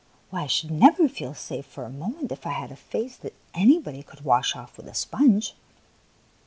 Why, 0.31 0.45
I 0.45 0.47
should 0.47 0.71
never 0.71 1.07
feel 1.07 1.35
safe 1.35 1.63
for 1.67 1.83
a 1.83 1.89
moment 1.91 2.31
if 2.31 2.47
I 2.47 2.53
had 2.53 2.71
a 2.71 2.75
face 2.75 3.15
that 3.17 3.35
anybody 3.53 4.01
could 4.01 4.21
wash 4.25 4.55
off 4.55 4.75
with 4.77 4.87
a 4.87 4.95
sponge!" 4.95 5.53